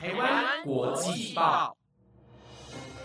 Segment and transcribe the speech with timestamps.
[0.00, 1.76] 台湾国际报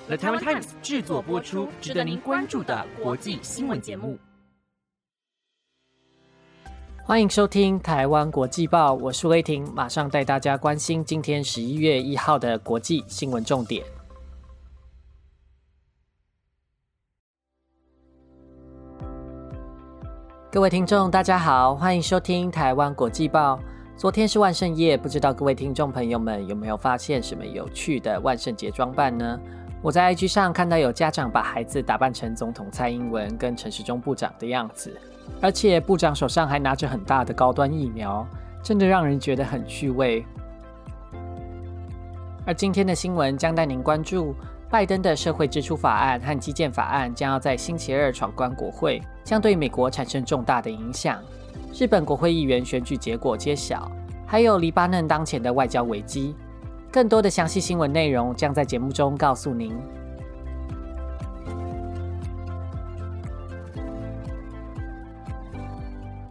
[0.06, 4.16] ，The Taiwan Times 制作播出，值得您关注的国际新闻节目。
[7.04, 13.84] 欢迎收听台湾国际报，我是威霆，马上带大家关心今天十一月一号的国际新闻重点。
[20.52, 23.60] 各位听众，大家好，欢迎收听台湾国际报。
[23.96, 29.40] 昨天是万圣夜，不知道各位听众朋友们有没有发现什么有趣的万圣节装扮呢？
[29.82, 35.00] 我在 IG 上看到有家长把孩子打扮成总统蔡英文跟陈时中部长的样子，
[35.40, 38.28] 而且部长手上还拿着很大的高端疫苗，
[38.64, 40.26] 真的让人觉得很趣味。
[42.46, 44.36] 而今天的新闻将带您关注
[44.70, 51.22] 拜登的社会支出法案和基建法案将要在星期二闯关国会，将对美国产生重大的影响。
[51.76, 53.92] 日本国会议员选举结果揭晓，
[54.28, 56.36] 还有黎巴嫩当前的外交危机，
[56.92, 59.76] 更多的详细新闻内容将在节目中告诉您。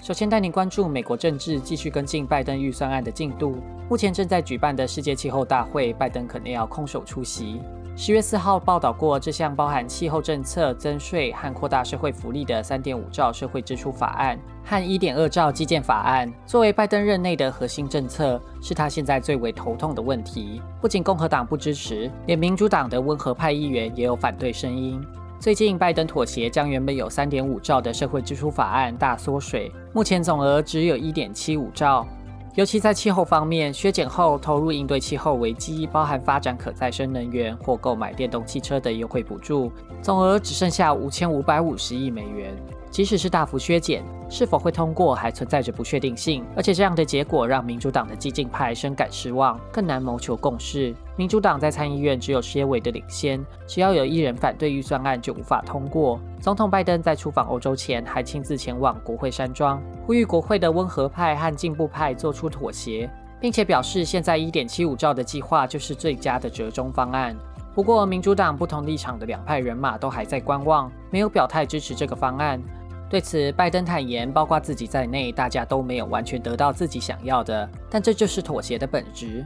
[0.00, 3.56] 首先带您关注美国政治，继续跟进拜登预算案的进度。
[3.88, 7.60] 目前正在举办的世界气候大会，拜登肯定要空手出席。
[7.96, 20.62] 十月四号报道过，这项包含气候政策、增税和扩大社会福利的三点五兆社会支出法案和一点二兆基建法案，作为拜登任内的核心政策，是他现在最为头痛的问题。
[20.80, 25.04] 不仅共和党不支持，连民主党的温和派议员也有反对声音。
[25.38, 32.06] 最近，拜登妥协，将原本有三点五兆的社会支出法案大缩水，目前总额只有一点七五兆。
[32.54, 42.54] 尤其在气候方面，削减后投入应对气候危机，包含发展可再生能源或购买电动汽车的优惠补助，总额只剩下五千五百五十亿美元。
[42.92, 46.44] 即使是大幅削减，是否会通过还存在着不确定性。
[46.54, 50.94] 而且这样的结果让民主党的激进派深感失望，更难谋求共识。
[51.16, 56.20] 民主党在参议院只有些微的领先，只要有一人反对预算案就无法通过。
[56.38, 63.10] 总统拜登在出访欧洲前还亲自前往国会山庄，呼吁国会的温和派和进步派做出妥协，
[63.40, 67.34] 并且表示现在一点七五兆的计划就是最佳的折中方案。
[67.74, 72.62] 不过，民主党不同立场的两派人马都还在观望，没有表态支持这个方案。
[73.12, 79.44] 对此，拜登坦言，包括自己在内，大家都没有完全得到自己想要的，但这就是妥协的本质。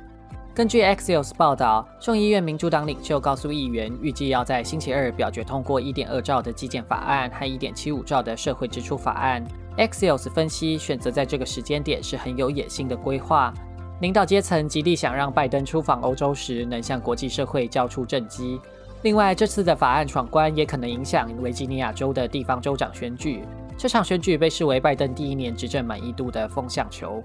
[0.55, 9.45] 根据 Axios 报道，众议院民主党领袖告诉议员，预计要在星期二表决通过1.2兆的基建法案和1.75兆的社会支出法案。
[9.77, 13.53] Axios 分析，选择在这个时间点是很有野心的规划。
[14.01, 18.61] 领导阶层极力想让拜登出访欧洲时，能向国际社会交出政绩。
[19.03, 23.45] 另外，这次的法案闯关也可能影响维吉尼亚州的地方州长选举。
[23.77, 27.23] 这场选举被视为拜登第一年执政满意度的风向球。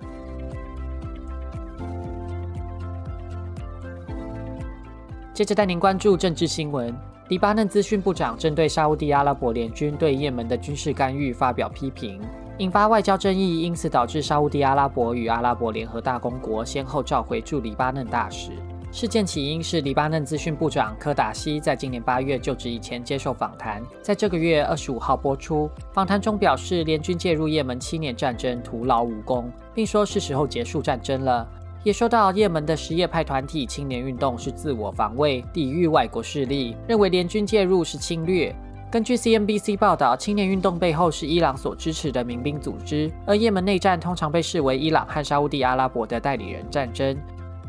[5.33, 6.93] 接着带您关注政治新闻：
[7.29, 12.21] 黎巴嫩资讯部长针对沙地阿拉伯联军对也门的军事干预发表批评，
[12.57, 18.51] 引发外交争议，因此导致沙地阿拉伯与阿拉伯联合大公国先后召回驻黎巴嫩大使。
[18.93, 25.69] 事件起因是黎巴嫩资讯部长科达西在今年八月就职以前接受访谈，在这个月二十五号播出。
[25.93, 31.47] 访谈中表示，联军介入也门七年战争徒劳无功，并说是时候结束战争了。
[31.85, 38.53] 也说到也门的什叶派团体青年运动是自我防卫，抵御外国势力，认为联军介入是侵略。
[38.91, 47.17] 根据 CNBC 报道，青年运动背后是伊朗所支持的民兵组织，而也门内战通常被视为伊朗和沙地阿拉伯的代理人战争。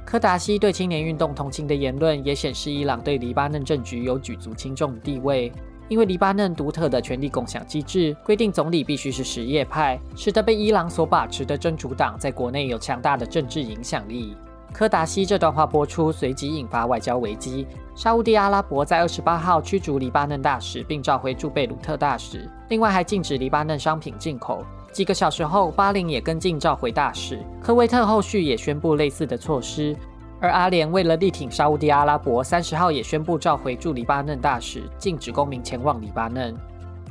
[0.05, 5.51] 科达西对青年运动同情的言论，也显示伊朗对黎巴嫩政局有举足轻重的地位。
[5.89, 14.37] 因为黎巴嫩独特的权力共享机制规定，总理必须是什叶派，使得被伊朗所把持的真主党在国内有强大的政治影响力。
[14.73, 17.67] 科达西这段话播出，随即引发外交危机。
[17.95, 24.65] 沙地阿拉伯在二十八号驱逐黎巴嫩大使，并召回驻贝鲁特大使，另外还禁止黎巴嫩商品进口。
[24.93, 29.97] 几个小时后，巴林也跟进召回大使，科威特后续也宣布类似的措施，
[30.39, 36.55] 而阿联为了力挺沙地阿拉伯，三十号也宣布召回驻黎巴嫩大使，禁止公民前往黎巴嫩。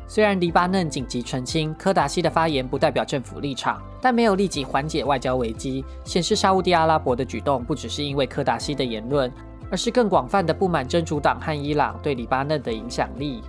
[0.08, 9.32] 虽然黎巴嫩紧急澄清科达西的发言不代表政府立场，但没有立即缓解外交危机，显示沙地阿拉伯的举动不只是因为科达西的言论，
[9.72, 13.42] 而是更广泛的不满真主党和伊朗对黎巴嫩的影响力。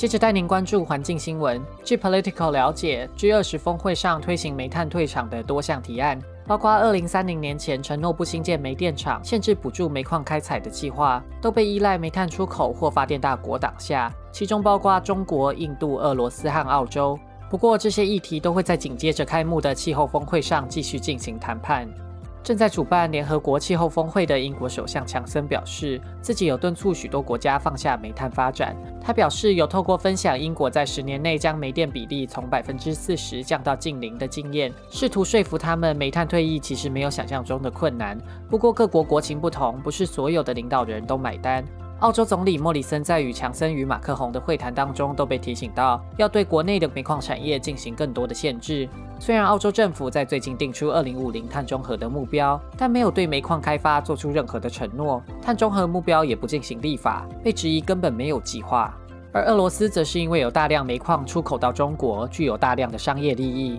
[0.00, 1.62] 接着带您关注环境新闻。
[1.84, 14.10] 据 Political 了解，G20 峰会上推行煤炭退场的多项提案，包括2030年前承诺不新建煤电厂、限制补助煤矿开采的计划，都被依赖煤炭出口或发电大国挡下。
[14.32, 17.18] 其中包括中国、印度、俄罗斯和澳洲。
[17.50, 21.86] 不过，这些议题都会在紧接着开幕的气候峰会上继续进行谈判。
[22.42, 28.74] 正在主办联合国气候峰会的英国首相强森表示，自己有敦促许多国家放下煤炭发展。
[29.00, 38.18] 他表示，有透过分享英国在十年内将煤电比例从百分之四十降到近零的经验，试图说服他们煤炭退役其实没有想象中的困难。
[38.48, 41.62] 不过，各国国情不同，不是所有的领导人都买单。
[42.00, 48.88] 澳洲总理莫里森在与强森与马克宏的会谈当中都被提醒到，要对国内的煤矿产业进行更多的限制。
[49.18, 55.22] 虽然澳洲政府在最近定出二零五零碳中和的目标，但没有对煤矿开发做出任何的承诺。
[55.42, 58.96] 碳中和目标也不进行立法，被质疑根本没有计划。
[59.30, 63.78] 而俄罗斯则是因为有大量煤矿出口到中国，具有大量的商业利益。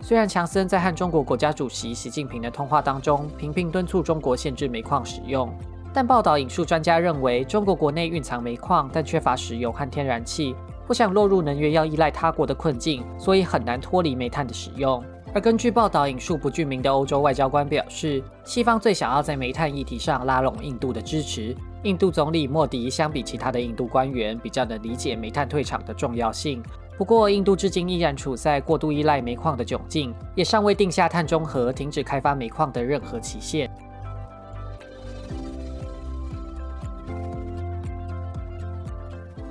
[0.00, 5.52] 虽然强森在和中国国家主席习近平的通话当中频频敦促中国限制煤矿使用。
[5.92, 10.54] 但报道引述专家认为，中国国内蕴藏煤矿，但缺乏石油和天然气，
[10.86, 15.02] 不想落入能源要依赖他国的困境，所以很难脱离煤炭的使用。
[15.34, 21.54] 而根据报道引述不具名的欧洲外交官表示，西方最想要在煤炭议题上拉拢印度的支持。
[21.82, 26.62] 印度总理莫迪相比其他的印度官员，比较能理解煤炭退场的重要性。
[26.96, 33.70] 不过，印度至今依然处在过度依赖煤矿的窘境，也尚未定下碳中和、停止开发煤矿的任何期限。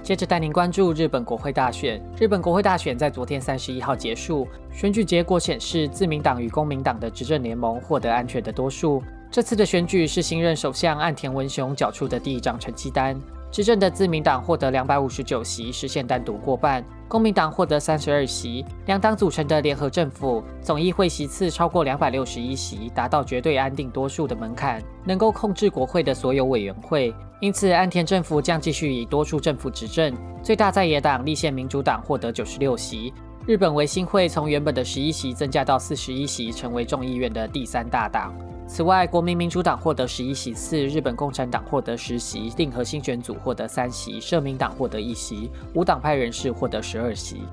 [0.07, 2.01] 接着带您关注日本国会大选。
[2.17, 9.03] 日本国会大选在昨天三十一号结束，选举结果显示，自民党与公民党的执政联盟获得安全的多数。
[9.29, 13.19] 这次的选举是新任首相岸田文雄缴出的第一张成绩单。
[13.51, 27.15] 执政的自民党获得两百五十九席，实现单独过半；公民党获得三十二席，两党组成的联合政府总议会席次超过两百六十一席，达到绝对安定多数的门槛，能够控制国会的所有委员会。
[27.39, 30.13] 因此，安田政府将继续以多数政府执政。
[30.43, 33.13] 最大在野党立宪民主党获得九十六席。
[33.45, 38.33] 日本维新会从原本的十一席增加到四十一席，成为众议院的第三大党。
[38.67, 47.43] 此外，国民民主党获得十一席次，日本共产党获得十席，定和新选组获得三席，社民党获得一席，无党派人士获得十二席。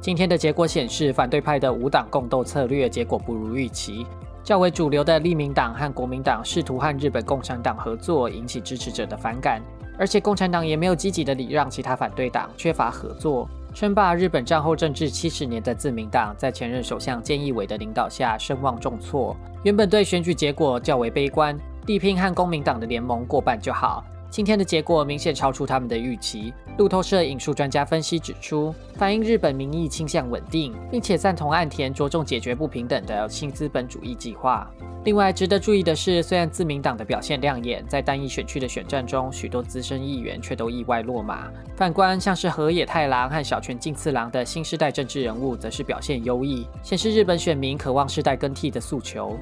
[0.00, 4.04] 今天的结果显示，反对派的无党共斗策略结果不如预期。
[4.42, 9.62] 较为主流的立民党和国民党试图和日本共产党合作，引起支持者的反感。
[9.96, 13.48] 而且共产党也没有积极的礼让其他反对党，缺乏合作。
[13.76, 19.36] 称霸日本战后政治七十年的自民党，在前任首相菅义伟的领导下声望重挫。
[19.64, 24.02] 原本对选举结果较为悲观，地拼和公民党的联盟过半就好。
[24.36, 26.52] 今天的结果明显超出他们的预期。
[26.76, 34.70] 路透社引述专家分析指出，反映日本民意倾向稳定，并且赞同岸田着重解决不平等的新资本主义计划。
[35.04, 41.50] 另外，值得注意的是，虽然自民党的表现亮眼，在单一选区的选战中，许多资深议员却都意外落马。
[41.74, 49.38] 反观像是河野太郎和小泉进次郎的新时代政治人物，则是表现优异，显示日本选民渴望世代更替的诉求。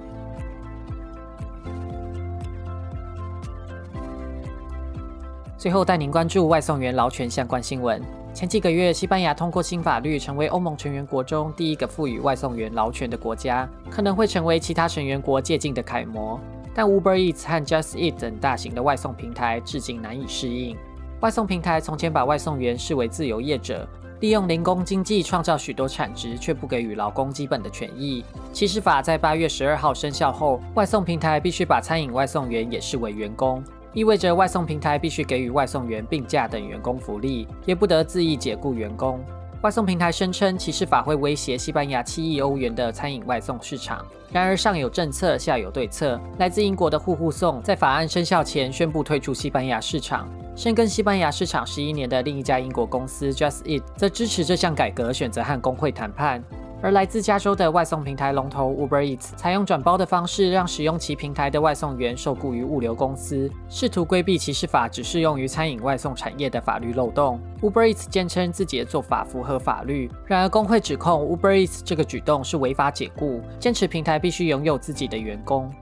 [5.65, 7.99] 最后带您关注外送员劳权相关新闻。
[8.35, 16.39] 前几个月，西班牙通过新法律，成为欧盟成员国中第一个赋予外送员劳权的国家，可能会成为其他成员国借鉴的楷模。
[16.75, 20.77] 但 Uber Eats 和 Just Eat 等大型的外送平台至今难以适应。
[21.21, 23.89] 外送平台从前把外送员视为自由业者，
[24.21, 28.23] 利用零工经济创造许多产值，却不给予劳工基本的权益。
[28.53, 33.65] 歧视法在八月十二号生效后，外送平台必须把餐饮外送员也视为员工。
[33.95, 39.25] 意味着外送平台必须给予外送员病假等员工福利，也不得恣意解雇员工。
[39.63, 44.05] 外送平台声称歧视法会威胁西班牙七亿欧元的餐饮外送市场。
[44.31, 46.21] 然而上有政策，下有对策。
[46.39, 50.29] 来自英国的户户送在法案生效前宣布退出西班牙市场。
[50.57, 56.43] 深耕西班牙市场十一年的另一家英国公司 Just Eat 则支持这项改革，选择和工会谈判。
[56.85, 67.41] 而来自加州的外送平台龙头 Uber Eats 采用转包的方式，让使用其平台的外送员受雇于物流公司，试图规避歧视法只适用于餐饮外送产业的法律漏洞。
[67.63, 75.73] Uber Eats 坚称自己的做法符合法律，然而工会指控 Uber Eats 这个举动是违法解雇，坚持平台必须拥有自己的员工。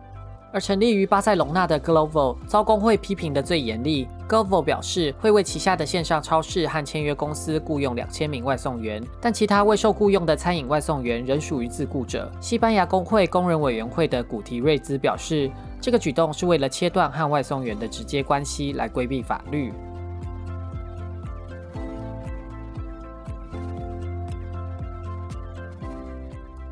[0.53, 4.07] 而成立于巴塞隆纳的 Glovo 遭工会批评的最严厉。
[4.29, 12.31] Glovo 表示会为旗下的线上超市和签约公司雇佣两千名外送员，但其他未受雇佣的餐饮外送员仍属于自雇者。
[12.41, 19.73] 西班牙工会工人委员会的古提瑞兹表示，这个举动是为了切断和外送员的直接关系，来规避法律。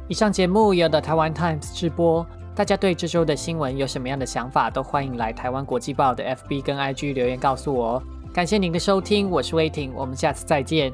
[0.07, 2.27] 以上节目由的台湾 Times 直播。
[2.61, 8.03] 大家对这周的新闻有什么样的想法，都欢迎来台湾国际报的 FB 跟 IG 留言告诉我哦。
[8.35, 10.93] 感谢您的收听，我是威霆，我们下次再见。